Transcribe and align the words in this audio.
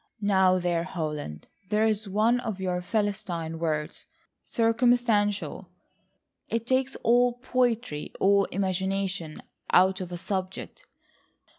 "Now 0.23 0.57
there, 0.57 0.83
Holland, 0.83 1.47
there 1.69 1.85
is 1.85 2.09
one 2.09 2.39
of 2.39 2.59
your 2.59 2.81
philistine 2.81 3.59
words,—circumstantial! 3.59 5.69
It 6.49 6.65
takes 6.65 6.95
all 7.03 7.33
poetry, 7.33 8.11
all 8.19 8.45
imagination 8.45 9.43
out 9.69 10.01
of 10.01 10.11
a 10.11 10.17
subject. 10.17 10.85